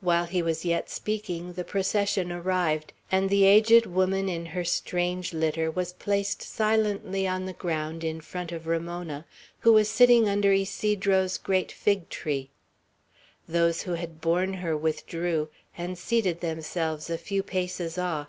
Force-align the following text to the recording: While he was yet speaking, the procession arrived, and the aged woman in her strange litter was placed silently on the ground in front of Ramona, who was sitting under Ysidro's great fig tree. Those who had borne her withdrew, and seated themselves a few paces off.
While 0.00 0.26
he 0.26 0.40
was 0.40 0.64
yet 0.64 0.88
speaking, 0.88 1.54
the 1.54 1.64
procession 1.64 2.30
arrived, 2.30 2.92
and 3.10 3.28
the 3.28 3.42
aged 3.42 3.86
woman 3.86 4.28
in 4.28 4.46
her 4.46 4.64
strange 4.64 5.32
litter 5.32 5.68
was 5.68 5.92
placed 5.94 6.42
silently 6.42 7.26
on 7.26 7.44
the 7.44 7.52
ground 7.54 8.04
in 8.04 8.20
front 8.20 8.52
of 8.52 8.68
Ramona, 8.68 9.24
who 9.58 9.72
was 9.72 9.88
sitting 9.88 10.28
under 10.28 10.52
Ysidro's 10.52 11.38
great 11.38 11.72
fig 11.72 12.08
tree. 12.08 12.50
Those 13.48 13.82
who 13.82 13.94
had 13.94 14.20
borne 14.20 14.54
her 14.54 14.76
withdrew, 14.76 15.48
and 15.76 15.98
seated 15.98 16.40
themselves 16.40 17.10
a 17.10 17.18
few 17.18 17.42
paces 17.42 17.98
off. 17.98 18.28